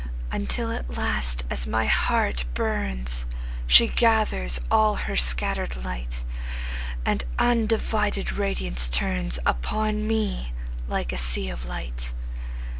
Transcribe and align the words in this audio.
Until 0.31 0.71
at 0.71 0.97
last, 0.97 1.45
as 1.51 1.67
my 1.67 1.85
heart 1.85 2.43
burns, 2.55 3.27
She 3.67 3.87
gathers 3.87 4.59
all 4.71 4.95
her 4.95 5.15
scatter'd 5.15 5.85
light, 5.85 6.25
And 7.05 7.23
undivided 7.37 8.31
radiance 8.31 8.89
turnsUpon 8.89 10.07
me 10.07 10.53
like 10.87 11.13
a 11.13 11.19
sea 11.19 11.51
of 11.51 11.65
light. 11.67 12.15